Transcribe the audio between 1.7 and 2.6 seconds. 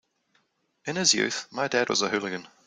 was a hooligan.